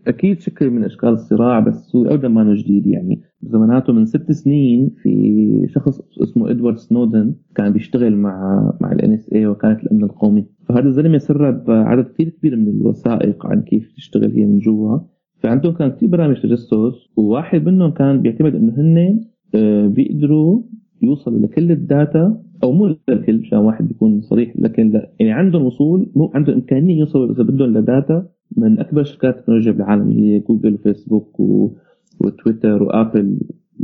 أكيد 0.08 0.40
شكل 0.40 0.70
من 0.70 0.84
أشكال 0.84 1.10
الصراع 1.10 1.60
بس 1.60 1.96
هو 1.96 2.06
ابدا 2.06 2.28
ما 2.28 2.56
جديد 2.56 2.88
يعني 2.88 3.22
زماناته 3.42 3.94
من 3.94 4.06
ست 4.06 4.32
سنين 4.32 4.96
في 5.04 5.68
شخص 5.76 6.00
اسمه 6.24 6.52
إدوارد 6.52 6.78
سنودن 6.78 7.36
كان 7.56 7.74
بيشتغل 7.74 8.18
مع 8.18 8.64
مع 8.82 8.92
الان 8.92 9.14
اس 9.14 9.30
اي 9.34 9.48
وكاله 9.48 9.80
الأمن 9.84 10.04
القومي 10.04 10.46
فهذا 10.72 10.88
الزلمه 10.88 11.18
سرب 11.18 11.64
عدد 11.72 12.06
كثير 12.06 12.30
كبير 12.30 12.56
من 12.56 12.68
الوثائق 12.68 13.46
عن 13.46 13.62
كيف 13.62 13.92
تشتغل 13.96 14.32
هي 14.32 14.46
من 14.46 14.60
جوا. 14.60 15.00
فعندهم 15.40 15.74
كان 15.74 15.92
كثير 15.92 16.10
برامج 16.10 16.42
تجسس 16.42 17.10
وواحد 17.18 17.66
منهم 17.66 17.92
كان 17.92 18.22
بيعتمد 18.22 18.56
إنه 18.56 18.74
هن 18.78 19.20
آه، 19.56 19.88
بيقدروا 19.88 20.62
يوصلوا 21.02 21.40
لكل 21.40 21.72
ال 21.72 21.86
data 21.86 22.44
أو 22.64 22.72
مو 22.72 22.96
للكل 23.10 23.38
مشان 23.40 23.58
واحد 23.58 23.88
بيكون 23.88 24.22
صريح 24.22 24.54
لكن 24.56 24.90
لا. 24.90 25.12
يعني 25.20 25.32
عندهم 25.32 25.64
وصول 25.64 26.12
مو 26.16 26.32
عندهم 26.36 26.56
إمكانية 26.56 27.00
يوصلوا 27.00 27.32
إذا 27.32 27.44
بدهم 27.44 27.78
ل 27.78 27.88
data 27.88 28.28
من 28.58 28.80
أكبر 28.80 29.04
شركات 29.04 29.36
التكنولوجيا 29.36 29.72
بالعالم 29.72 30.12
هي 30.12 30.40
جوجل 30.40 30.74
وفيسبوك 30.74 31.40
و... 31.40 31.72
وتويتر 32.20 32.84
وآبل. 32.84 33.40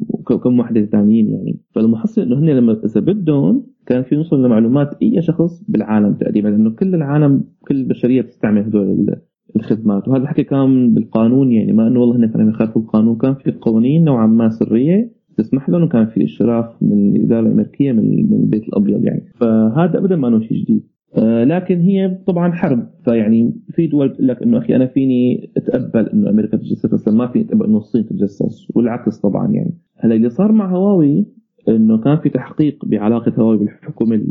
وكم 0.10 0.60
وحده 0.60 0.86
ثانيين 0.86 1.30
يعني. 1.30 1.60
فالمحصل 1.72 2.22
إنه 2.22 2.40
هن 2.40 2.50
لما 2.50 2.82
إذا 2.86 3.02
بدهم 3.02 3.64
كان 3.86 4.04
فيهن 4.04 4.16
يوصلوا 4.16 4.46
لمعلومات 4.46 4.90
أي 5.02 5.22
شخص 5.22 5.64
بالعالم 5.68 6.14
تقريبا 6.14 6.48
لأنه 6.48 6.70
كل 6.70 6.96
العالم 6.96 7.44
كل 7.68 7.76
البشرية 7.76 8.22
بتستعمل 8.22 8.62
هدول 8.62 9.16
الخدمات. 9.56 10.08
وهذا 10.08 10.24
الحكي 10.24 10.44
كان 10.44 10.94
بالقانون 10.94 11.52
يعني 11.52 11.74
ما 11.74 11.88
إنه 11.88 12.00
والله 12.00 12.16
هن 12.16 12.28
كانوا 12.28 12.50
يخالفوا 12.50 12.82
القانون. 12.82 13.18
كان 13.18 13.34
في 13.34 13.52
قوانين 13.52 14.06
نوعا 14.06 14.28
ما 14.28 14.50
سرية 14.50 15.12
تسمح 15.38 15.70
لهم 15.70 15.84
وكان 15.84 16.06
في 16.06 16.24
إشراف 16.24 16.66
من 16.82 17.16
الإدارة 17.16 17.40
الأمريكية 17.40 17.92
من 17.92 18.34
البيت 18.34 18.64
الأبيض 18.64 19.06
يعني. 19.06 19.24
فهذا 19.36 19.98
ابدا 20.00 20.16
ما 20.16 20.40
شيء 20.40 20.58
جديد. 20.64 20.84
آه، 21.16 21.44
لكن 21.44 21.80
هي 21.80 22.18
طبعا 22.28 22.52
حرب. 22.52 22.88
فيعني 23.06 23.54
في 23.70 23.88
دول 23.88 24.10
بتقول 24.10 24.28
لك 24.28 24.44
إنه 24.44 24.58
أخي 24.58 24.76
أنا 24.76 24.86
فيني 24.86 25.52
أتقبل 25.58 26.10
إنه 26.10 26.30
أمريكا 26.30 26.58
تتجسس 26.58 26.86
بس 26.86 27.08
ما 27.08 27.28
فيني 27.28 27.46
أتقبل 27.46 27.66
إنه 27.66 27.78
الصين 27.78 28.06
تتجسس 28.06 28.72
والعكس 28.76 29.20
طبعا 29.20 29.52
يعني. 29.52 29.74
هلا 30.00 30.16
اللي 30.16 30.30
صار 30.30 30.52
مع 30.52 30.72
هواوي 30.72 31.26
إنه 31.68 31.98
كان 31.98 32.18
في 32.18 32.30
تحقيق 32.30 32.86
بعلاقة 32.86 33.34
هواوي 33.38 33.58
بالحكومة 33.58 34.22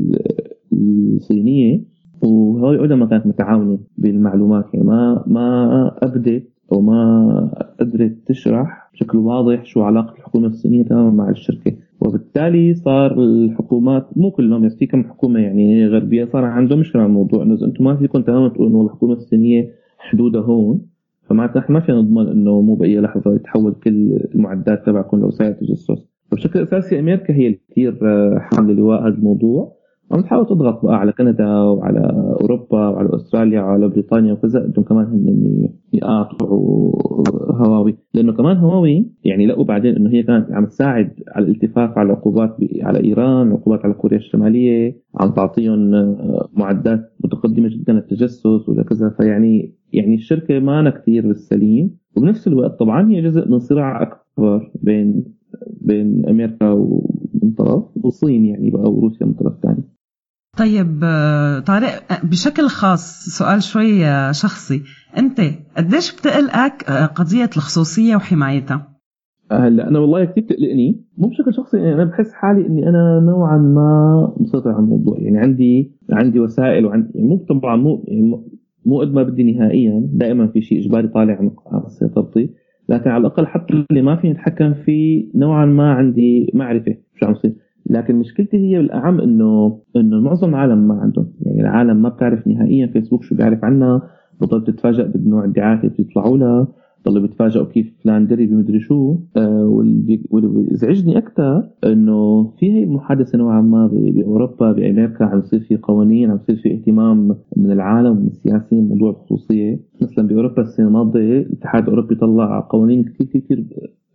الصينية 0.73 1.85
وهواوي 2.23 2.96
ما 2.96 3.06
كانت 3.06 3.26
متعاونة 3.26 3.78
بالمعلومات 3.99 4.64
يعني 4.75 4.87
ما 4.87 5.25
ما 5.26 5.90
أبدت 6.02 6.49
أو 6.73 6.80
ما 6.80 7.66
قدرت 7.80 8.16
تشرح 8.26 8.90
بشكل 8.92 9.18
واضح 9.18 9.64
شو 9.64 9.82
علاقة 9.82 10.14
الحكومة 10.14 10.46
الصينية 10.46 10.85
تماما 10.85 11.11
مع 11.11 11.30
الشركة. 11.30 11.73
وبالتالي 12.00 12.75
صار 12.75 13.23
الحكومات 13.23 14.06
مو 14.16 14.30
كلهم 14.30 14.66
بس 14.66 14.76
في 14.76 14.87
كم 14.87 15.04
حكومة 15.04 15.40
يعني 15.40 15.87
غربية 15.87 16.25
صار 16.25 16.44
عندهم 16.44 16.78
مشكلة 16.78 17.02
مع 17.02 17.08
الموضوع 17.08 17.42
إنه 17.42 17.54
اذا 17.54 17.66
إنتم 17.66 17.85
ما 17.85 17.96
فيكم 17.96 18.23
تماما 18.23 18.49
تقولوا 18.49 18.70
إنه 18.70 18.87
الحكومة 18.87 19.12
الصينية 19.12 19.70
حدودها 19.99 20.42
هون. 20.42 20.87
فمعناتها 21.28 21.61
إحنا 21.61 21.75
ما 21.75 21.80
فينا 21.80 21.99
نضمن 21.99 22.28
إنه 22.28 22.61
مو 22.61 22.75
بأي 22.75 23.00
لحظة 23.00 23.35
يتحول 23.35 23.75
كل 23.85 24.18
المعدات 24.35 24.87
تبعكم 24.87 25.21
لوسائل 25.21 25.54
تجسس. 25.54 25.87
فبشكل 26.30 26.62
أساسي 26.62 27.00
أمريكا 27.00 27.35
هي 27.35 27.47
اللي 27.47 27.61
كثير 27.71 27.99
حامله 28.40 28.75
لواء 28.75 29.00
هذا 29.02 29.14
الموضوع. 29.14 29.76
عم 30.12 30.20
تحاول 30.20 30.46
تضغط 30.46 30.84
بقى 30.84 30.96
على 30.96 31.12
كندا 31.12 31.58
وعلى 31.60 32.34
أوروبا 32.40 32.88
وعلى 32.88 33.14
أستراليا 33.16 33.62
وعلى 33.62 33.88
بريطانيا 33.88 34.32
وكذا 34.32 34.60
بدهم 34.66 34.84
كمان 34.84 35.04
هن 35.06 35.68
يقاطعوا 35.92 36.92
هواوي. 37.56 37.96
لأنه 38.14 38.32
كمان 38.32 38.56
هواوي 38.56 39.10
يعني 39.25 39.46
لقوا 39.46 39.64
بعدين 39.64 39.96
إنه 39.96 40.10
هي 40.10 40.22
كانت 40.22 40.52
عم 40.52 40.66
تساعد 40.66 41.10
على 41.28 41.44
الالتفاف 41.46 41.98
على 41.98 42.06
العقوبات 42.06 42.56
على 42.82 43.04
إيران 43.04 43.52
عقوبات 43.52 43.84
على 43.84 43.94
كوريا 43.94 44.18
الشمالية 44.18 44.96
عم 45.20 45.30
تعطيهم 45.30 45.90
معدات 46.56 47.12
متقدمة 47.25 47.68
جدا 47.68 47.92
للتجسس 47.92 48.68
ولكذا 48.68 49.08
فيعني 49.10 49.75
يعني 49.92 50.14
الشركة 50.14 50.58
ما 50.58 50.90
كثير 50.90 51.26
بالسليم. 51.26 51.96
وبنفس 52.16 52.48
الوقت 52.48 52.78
طبعا 52.78 53.10
هي 53.10 53.22
جزء 53.22 53.48
من 53.48 53.58
صراع 53.58 54.02
أكبر 54.02 54.70
بين 54.82 55.25
بين 55.80 56.28
أمريكا 56.28 56.75
من 57.42 57.50
طرف 57.58 57.84
والصين 58.04 58.44
يعني 58.44 58.70
بقى 58.70 58.92
وروسيا 58.92 59.26
من 59.26 59.32
طرف 59.32 59.58
ثاني 59.62 59.82
طيب 60.58 61.00
آه، 61.04 61.58
طارق 61.58 62.12
آه، 62.12 62.26
بشكل 62.26 62.68
خاص 62.68 63.25
سؤال 63.38 63.62
شوي 63.62 64.06
آه، 64.06 64.32
شخصي. 64.32 64.82
أنت 65.18 65.40
قديش 65.76 66.16
بتقلقك 66.16 66.90
قضية 66.90 67.50
الخصوصية 67.56 68.16
وحمايتها؟ 68.16 68.96
هلا 69.52 69.88
أنا 69.88 69.98
والله 69.98 70.25
كثير 70.25 70.44
بتقلقني. 70.44 71.04
مو 71.18 71.28
بشكل 71.28 71.54
شخصي 71.54 71.76
يعني 71.76 71.94
أنا 71.94 72.04
بحس 72.04 72.32
حالي 72.32 72.66
إني 72.66 72.88
أنا 72.88 73.20
نوعا 73.20 73.56
ما 73.58 74.34
مسيطر 74.40 74.70
على 74.70 74.78
الموضوع. 74.78 75.18
يعني 75.18 75.38
عندي 75.38 75.92
عندي 76.12 76.40
وسائل 76.40 76.86
وعندي 76.86 77.08
يعني 77.14 77.28
مو 77.28 77.36
طبعا 77.48 77.76
مو 77.76 78.04
يعني 78.08 78.44
مو 78.86 79.00
قد 79.00 79.12
ما 79.12 79.22
بدي 79.22 79.52
نهائيا. 79.52 80.08
دائما 80.12 80.46
في 80.46 80.60
شيء 80.60 80.78
إجباري 80.78 81.08
طالع 81.08 81.38
عن 81.38 81.50
سيطرتي. 81.88 82.50
لكن 82.88 83.10
على 83.10 83.20
الأقل 83.20 83.46
حتى 83.46 83.84
اللي 83.90 84.02
ما 84.02 84.16
فيني 84.16 84.34
أتحكم 84.34 84.75
فيه 84.75 85.30
نوعا 85.34 85.66
ما 85.66 85.92
عندي 85.92 86.50
معرفة 86.54 86.96
شو 87.14 87.26
عم 87.26 87.32
يصير. 87.32 87.65
لكن 87.90 88.16
مشكلتي 88.16 88.57
هي 88.57 88.78
بالأعم 88.78 89.21
إنه 89.21 89.78
إنه 89.97 90.21
معظم 90.21 90.49
العالم 90.49 90.88
ما 90.88 90.95
عندهم 90.95 91.26
يعني 91.40 91.61
العالم 91.61 92.02
ما 92.02 92.09
بتعرف 92.09 92.47
نهائيا 92.47 92.87
فيسبوك 92.87 93.23
شو 93.23 93.35
بيعرف 93.35 93.64
عنا 93.64 94.02
بضل 94.40 94.64
تتفاجئ 94.64 95.09
بنوع 95.09 95.45
الدعايات 95.45 95.85
اللي 95.85 95.95
بيطلعوا 95.99 96.38
لها 96.38 96.69
ضلوا 97.09 97.23
بيتفاجئوا 97.23 97.64
كيف 97.66 97.95
فلان 98.05 98.26
دري 98.26 98.47
بمدري 98.47 98.81
شو. 98.81 99.16
آه 99.37 99.66
واللي 99.66 100.21
بيزعجني 100.33 101.19
أكثر 101.19 101.69
إنه 101.85 102.45
في 102.59 102.73
هي 102.73 102.85
المحادثه 102.85 103.38
نوعا 103.38 103.61
ما 103.61 103.87
بأوروبا 103.93 104.73
بأمريكا 104.73 105.25
عم 105.25 105.38
يصير 105.38 105.61
في 105.61 105.76
قوانين 105.76 106.31
عم 106.31 106.37
يصير 106.37 106.57
في 106.57 106.75
اهتمام 106.75 107.37
من 107.57 107.71
العالم 107.71 108.11
ومن 108.11 108.26
السياسيين 108.26 108.87
بموضوع 108.88 109.11
الخصوصية. 109.11 109.81
مثلا 110.02 110.26
بأوروبا 110.28 110.62
السنة 110.62 110.87
الماضيه 110.87 111.38
الاتحاد 111.38 111.83
الأوروبي 111.83 112.14
طلع 112.14 112.61
قوانين 112.71 113.05
كثير 113.05 113.26
كثير 113.26 113.64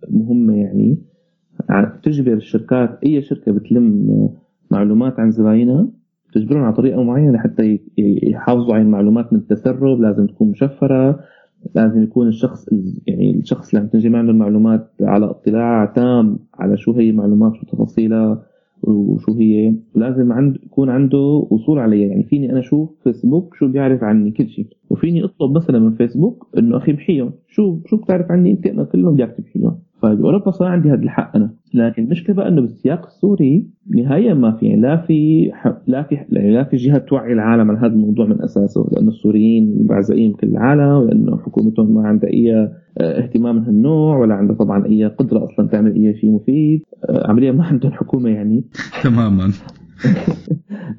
مهمة 0.09 0.53
يعني. 0.53 0.97
تجبر 2.03 2.33
الشركات 2.33 2.99
أي 3.05 3.21
شركة 3.21 3.51
بتلم 3.51 4.29
معلومات 4.71 5.19
عن 5.19 5.31
زباينها 5.31 5.87
تجبرهم 6.33 6.63
على 6.63 6.73
طريقة 6.73 7.03
معينة 7.03 7.37
حتى 7.37 7.79
يحافظوا 8.23 8.73
على 8.73 8.83
المعلومات 8.83 9.33
من 9.33 9.39
التسرب 9.39 10.01
لازم 10.01 10.27
تكون 10.27 10.49
مشفرة 10.49 11.19
لازم 11.75 12.03
يكون 12.03 12.27
الشخص 12.27 12.65
يعني 13.07 13.31
الشخص 13.31 13.69
اللي 13.69 13.81
عم 13.81 13.87
تنجمع 13.87 14.19
عنده 14.19 14.31
المعلومات 14.31 14.91
على 15.01 15.25
اطلاع 15.25 15.85
تام 15.85 16.39
على 16.53 16.77
شو 16.77 16.91
هي 16.91 17.09
المعلومات 17.09 17.55
شو 17.55 17.65
تفاصيلها 17.65 18.43
وشو 18.83 19.33
هي. 19.33 19.75
لازم 19.95 20.31
عند 20.31 20.57
يكون 20.63 20.89
عنده 20.89 21.47
وصول 21.49 21.79
عليها 21.79 22.07
يعني 22.07 22.23
فيني 22.23 22.51
أنا 22.51 22.59
أشوف 22.59 22.89
فيسبوك 23.03 23.55
شو 23.55 23.67
بيعرف 23.67 24.03
عني 24.03 24.31
كل 24.31 24.49
شيء 24.49 24.67
وفيني 24.89 25.23
أطلب 25.23 25.57
مثلا 25.57 25.79
من 25.79 25.91
فيسبوك 25.91 26.47
إنه 26.57 26.77
أخي 26.77 26.93
محيهم 26.93 27.31
شو 27.47 27.79
شو 27.85 27.97
بتعرف 27.97 28.31
عني؟ 28.31 28.51
انت 28.51 28.67
أنا 28.67 28.83
كلهم 28.83 29.13
بدي 29.13 29.23
اكتب 29.23 29.43
فيهم 29.43 29.79
فباوروبا 30.01 30.51
صار 30.51 30.67
عندي 30.67 30.89
هذا 30.89 31.03
الحق 31.03 31.35
أنا. 31.35 31.49
لكن 31.73 32.03
المشكلة 32.03 32.35
بقى 32.35 32.47
إنه 32.47 32.61
بالسياق 32.61 33.05
السوري 33.05 33.67
نهائيا 33.95 34.33
ما 34.33 34.51
في 34.51 34.65
يعني 34.65 34.81
لا 34.81 34.97
في 34.97 35.51
لا 35.87 36.03
في 36.03 36.17
لا 36.29 36.63
في 36.63 36.75
جهة 36.75 36.97
توعي 36.97 37.33
العالم 37.33 37.71
عن 37.71 37.77
هذا 37.77 37.93
الموضوع 37.93 38.25
من 38.25 38.41
أساسه 38.41 38.89
لأنه 38.91 39.09
السوريين 39.09 39.87
بعزقين 39.87 40.33
كل 40.33 40.47
العالم 40.47 40.81
ولأنه 40.81 41.37
حكومتهم 41.37 41.93
ما 41.93 42.07
عندها 42.07 42.29
أي 42.29 42.55
آه، 42.55 42.71
اهتمام 43.23 43.55
من 43.55 43.63
هالنوع 43.63 44.17
ولا 44.17 44.33
عندها 44.35 44.55
طبعا 44.55 44.85
أي 44.85 45.05
قدرة 45.05 45.45
أصلا 45.45 45.67
تعمل 45.67 45.95
أي 45.95 46.15
شيء 46.17 46.31
مفيد. 46.31 46.81
آه، 47.09 47.27
عمليا 47.27 47.51
ما 47.51 47.63
عندهم 47.63 47.91
حكومة 47.91 48.29
يعني. 48.29 48.63
تماما. 49.03 49.51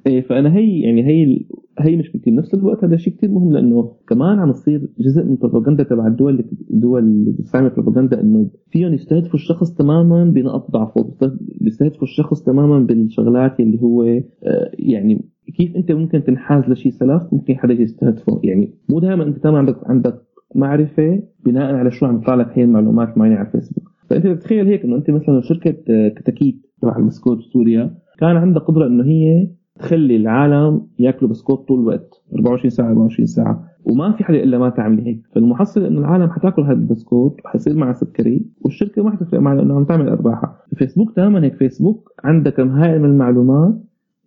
إيه 0.06 0.20
فأنا 0.20 0.56
هي 0.56 0.80
يعني 0.80 1.06
هي 1.06 1.44
هي 1.78 1.96
مشكلتي 1.96 2.30
بنفس 2.30 2.54
الوقت 2.54 2.84
هذا 2.84 2.96
شيء 2.96 3.16
كثير 3.16 3.30
مهم 3.30 3.52
لأنه 3.52 3.92
كمان 4.08 4.38
عم 4.38 4.50
يصير 4.50 4.88
جزء 4.98 5.24
من 5.24 5.30
البروباغندا 5.30 5.82
تبع 5.82 6.06
الدول 6.06 6.32
اللي 6.32 6.44
الدول 6.70 7.02
اللي 7.02 7.32
بتستعمل 7.32 7.66
البروباغندا 7.66 8.20
إنه 8.20 8.50
فيهم 8.70 8.94
يستهدفوا 8.94 9.34
الشخص 9.34 9.74
تماما 9.74 10.24
بنقط 10.24 10.70
ضعفه 10.70 11.14
بيستهدفوا 11.60 12.02
الشخص 12.02 12.42
تماما 12.42 12.78
بالشغلات 12.78 13.60
اللي 13.60 13.82
هو 13.82 14.02
آه، 14.02 14.70
يعني 14.78 15.24
كيف 15.56 15.76
أنت 15.76 15.92
ممكن 15.92 16.24
تنحاز 16.24 16.64
لشيء 16.68 16.92
سلفا 16.92 17.22
ممكن 17.32 17.56
حدا 17.56 17.74
يستهدفه. 17.74 18.40
يعني 18.44 18.74
مو 18.88 19.00
دائما 19.00 19.24
أنت 19.24 19.38
تمام 19.38 19.56
عندك 19.56 19.76
عندك 19.86 20.22
معرفة 20.54 21.22
بناء 21.44 21.74
على 21.74 21.90
شو 21.90 22.06
عم 22.06 22.16
يطلع 22.16 22.34
لك 22.34 22.58
هي 22.58 22.64
المعلومات 22.64 23.18
معينة 23.18 23.36
على 23.36 23.46
الفيسبوك. 23.46 23.92
فأنت 24.10 24.26
تتخيل 24.26 24.66
هيك 24.66 24.84
إنه 24.84 24.96
أنت 24.96 25.10
مثلا 25.10 25.40
شركة 25.40 25.76
آه، 25.90 26.08
كتاكيت 26.08 26.66
تبع 26.82 26.96
البسكوت 26.96 27.38
بسوريا 27.38 27.94
كان 28.18 28.36
عندها 28.36 28.62
قدرة 28.62 28.86
إنه 28.86 29.04
هي 29.04 29.48
تخلي 29.78 30.16
العالم 30.16 30.86
ياكلوا 30.98 31.30
بسكوت 31.30 31.68
طول 31.68 31.80
الوقت 31.80 32.22
24 32.34 32.70
ساعة 32.70 32.88
24 32.88 33.26
ساعة. 33.26 33.64
وما 33.84 34.12
في 34.12 34.24
حدا 34.24 34.42
إلا 34.42 34.58
ما 34.58 34.70
تعمل 34.70 35.00
هيك. 35.00 35.22
فالمحصل 35.34 35.84
إنه 35.84 36.00
العالم 36.00 36.30
حتاكل 36.30 36.62
هذا 36.62 36.72
البسكوت 36.72 37.40
وحيصير 37.44 37.76
معها 37.76 37.92
سكري 37.92 38.46
والشركة 38.64 39.02
ما 39.02 39.10
حتفرق 39.10 39.40
معها 39.40 39.54
لأنه 39.54 39.74
عم 39.74 39.84
تعمل 39.84 40.08
أرباحها. 40.08 40.56
فيسبوك 40.76 41.16
تماما 41.16 41.44
هيك 41.44 41.54
فيسبوك 41.54 42.12
عندها 42.24 42.52
كم 42.52 42.68
هائل 42.68 43.00
من 43.00 43.10
المعلومات 43.10 43.74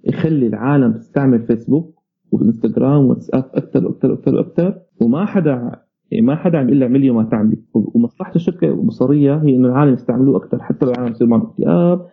يخلي 0.03 0.47
العالم 0.47 0.93
تستعمل 0.93 1.39
فيسبوك 1.39 1.95
وإنستغرام 2.31 3.05
واتساب 3.05 3.43
أكثر 3.53 3.85
وأكثر 3.87 4.11
وأكثر 4.11 4.35
وأكثر 4.35 4.75
وما 5.01 5.25
حدا 5.25 5.71
يعني 6.11 6.25
ما 6.25 6.35
حدا 6.35 6.57
عم 6.57 6.67
يقول 6.67 6.79
لها 6.79 6.87
اعملي 6.87 7.09
وما 7.09 7.23
تعملي. 7.23 7.57
ومصلحة 7.73 8.35
الشركة 8.35 8.67
البصريه 8.67 9.35
هي 9.35 9.55
إنه 9.55 9.67
العالم 9.67 9.93
يستعملوه 9.93 10.37
أكثر 10.37 10.63
حتى 10.63 10.85
لو 10.85 10.91
العالم 10.91 11.11
يصير 11.11 11.27
معهم 11.27 11.41
اكتئاب 11.41 12.05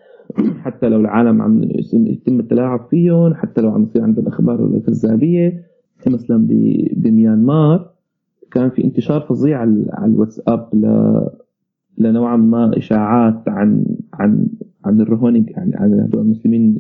حتى 0.63 0.89
لو 0.89 1.01
العالم 1.01 1.43
عم 1.43 1.63
يتم 1.93 2.41
التلاعب 2.41 2.87
فيهم 2.91 3.35
حتى 3.35 3.61
لو 3.61 3.71
عم 3.71 3.83
يصير 3.83 4.03
عندهم 4.03 4.27
أخبار 4.27 4.67
الكذابيه 4.67 5.65
مثلا 6.07 6.47
بميانمار 6.97 7.91
كان 8.51 8.71
في 8.71 8.85
انتشار 8.85 9.21
فظيع 9.21 9.59
على 9.59 10.07
الواتساب 10.13 10.69
ل 10.75 10.87
لنوعا 11.99 12.37
ما 12.37 12.79
إشاعات 12.79 13.49
عن 13.49 13.85
عن 14.15 14.49
عن 14.85 15.01
الروهينج 15.01 15.51
يعني 15.51 15.73
عن 15.75 16.09
المسلمين 16.15 16.79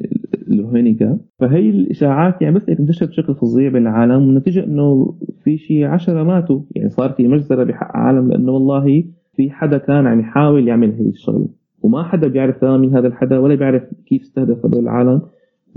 الروهينجا 0.50 1.18
فهي 1.38 1.70
الإشاعات 1.70 2.42
يعني 2.42 2.54
بس 2.54 2.68
انتشرت 2.68 3.08
بشكل 3.08 3.34
فظيع 3.34 3.68
بين 3.68 3.82
العالم 3.82 4.26
والنتيجة 4.26 4.64
إنه 4.64 5.14
في 5.44 5.58
شيء 5.58 5.84
عشرة 5.84 6.22
ماتوا. 6.22 6.60
يعني 6.76 6.90
صار 6.90 7.10
في 7.10 7.28
مجزرة 7.28 7.64
بحق 7.64 7.96
عالم 7.96 8.28
لأنه 8.28 8.52
والله 8.52 9.04
في 9.36 9.50
حدا 9.50 9.78
كان 9.78 10.06
عم 10.06 10.20
يحاول 10.20 10.68
يعمل 10.68 10.92
هي 10.92 11.08
الشغلة. 11.08 11.48
وما 11.82 12.02
حدا 12.02 12.28
بيعرف 12.28 12.56
تماما 12.60 12.76
مين 12.76 12.96
هذا 12.96 13.06
الحدا 13.06 13.38
ولا 13.38 13.54
بيعرف 13.54 13.82
كيف 14.06 14.22
استهدف 14.22 14.66
هذول 14.66 14.82
العالم 14.82 15.22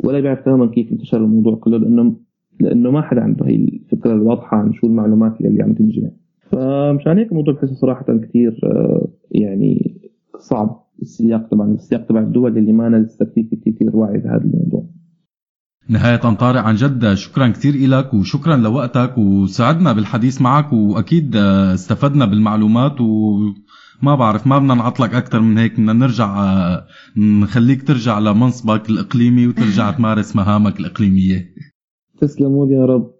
ولا 0.03 0.19
بيعرف 0.19 0.45
تماما 0.45 0.67
كيف 0.67 0.91
انتشر 0.91 1.17
الموضوع 1.17 1.55
كله 1.55 1.77
لأنه 1.77 2.15
لأنه 2.59 2.91
ما 2.91 3.01
حدا 3.01 3.21
عنده 3.21 3.45
هي 3.45 3.55
الفكرة 3.55 4.13
الواضحة 4.13 4.57
عن 4.57 4.73
شو 4.73 4.87
المعلومات 4.87 5.41
اللي 5.41 5.63
عم 5.63 5.73
تنجمع. 5.73 6.09
فمشان 6.51 7.17
هيك 7.17 7.31
الموضوع 7.31 7.53
بحسه 7.53 7.73
صراحة 7.75 8.05
كثير 8.17 8.59
آه، 8.63 9.07
يعني 9.31 10.01
صعب 10.39 10.85
السياق 11.01 11.49
طبعا 11.51 11.73
السياق 11.73 12.05
تبع 12.05 12.19
الدول 12.19 12.57
اللي 12.57 12.73
ما 12.73 12.89
لسه 12.89 13.25
كثير 13.25 13.45
كثير 13.65 13.95
واعي 13.95 14.17
بهذا 14.17 14.43
الموضوع. 14.43 14.85
نهاية 15.89 16.15
طارق 16.15 16.61
عن 16.61 16.75
جد 16.75 17.13
شكرا 17.13 17.47
كثير 17.47 17.89
لك 17.89 18.13
وشكرا 18.13 18.55
لوقتك 18.55 19.17
وسعدنا 19.17 19.93
بالحديث 19.93 20.41
معك 20.41 20.73
وأكيد 20.73 21.35
آه، 21.35 21.73
استفدنا 21.73 22.25
بالمعلومات 22.25 23.01
و 23.01 23.37
ما 24.05 24.15
بعرف 24.15 24.47
ما 24.47 24.57
بدنا 24.59 24.73
نعطلك 24.73 25.13
أكثر 25.13 25.39
من 25.39 25.57
هيك 25.57 25.73
بدنا 25.73 25.93
نرجع 25.93 26.43
آه، 26.43 26.85
نخليك 27.17 27.87
ترجع 27.87 28.19
لمنصبك 28.19 28.89
الإقليمي 28.89 29.47
وترجع 29.47 29.91
تمارس 29.91 30.35
مهامك 30.35 30.79
الإقليمية. 30.79 31.53
تسلموا 32.21 32.67
لي 32.67 32.73
يا 32.73 32.85
رب. 32.85 33.11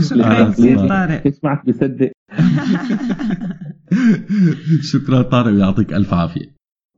شكرا 0.00 0.48
كثير 0.50 0.88
طارق. 0.88 1.26
اسمعك 1.26 1.66
بصدق. 1.66 2.10
شكرا 4.92 5.22
طارق 5.22 5.52
ويعطيك 5.52 5.92
ألف 5.92 6.14
عافية. 6.14 6.54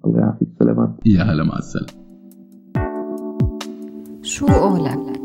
الله 0.07 0.21
يعافيك 0.21 0.49
سلامات. 0.59 0.97
يا 1.07 1.23
هلا 1.23 1.45
مع 1.45 1.59
السلامة. 1.59 2.07
شو 4.23 4.47
قولك 4.47 5.21